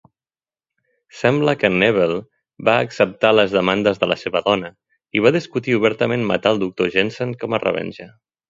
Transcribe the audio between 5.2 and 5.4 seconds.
va